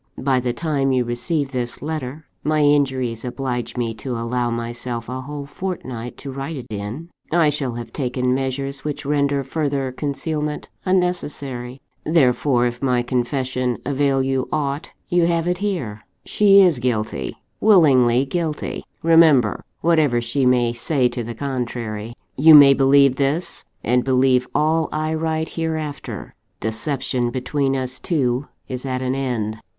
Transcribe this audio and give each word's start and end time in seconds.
By 0.17 0.39
the 0.39 0.51
time 0.51 0.91
you 0.91 1.03
receive 1.03 1.51
this 1.51 1.79
letter 1.79 2.25
(my 2.43 2.61
injuries 2.61 3.23
oblige 3.23 3.77
me 3.77 3.93
to 3.93 4.17
allow 4.17 4.49
myself 4.49 5.07
a 5.07 5.21
whole 5.21 5.45
fortnight 5.45 6.17
to 6.17 6.31
write 6.31 6.55
it 6.55 6.65
in), 6.71 7.09
I 7.31 7.49
shall 7.51 7.75
have 7.75 7.93
taken 7.93 8.33
measures 8.33 8.83
which 8.83 9.05
render 9.05 9.43
further 9.43 9.91
concealment 9.91 10.69
unnecessary. 10.85 11.81
Therefore, 12.03 12.65
if 12.65 12.81
my 12.81 13.03
confession 13.03 13.77
avail 13.85 14.23
you 14.23 14.49
aught, 14.51 14.91
you 15.07 15.27
have 15.27 15.45
it 15.45 15.59
here: 15.59 16.01
She 16.25 16.63
is 16.63 16.79
guilty: 16.79 17.37
willingly 17.59 18.25
guilty, 18.25 18.83
remember, 19.03 19.63
whatever 19.81 20.19
she 20.19 20.47
may 20.47 20.73
say 20.73 21.09
to 21.09 21.23
the 21.23 21.35
contrary. 21.35 22.15
You 22.35 22.55
may 22.55 22.73
believe 22.73 23.17
this, 23.17 23.65
and 23.83 24.03
believe 24.03 24.47
all 24.55 24.89
I 24.91 25.13
write 25.13 25.49
hereafter. 25.49 26.33
Deception 26.59 27.29
between 27.29 27.75
us 27.75 27.99
two 27.99 28.47
is 28.67 28.83
at 28.83 29.03
an 29.03 29.13
end. 29.13 29.59